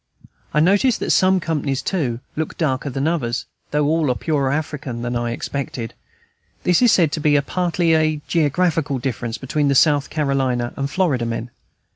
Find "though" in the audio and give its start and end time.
3.69-3.85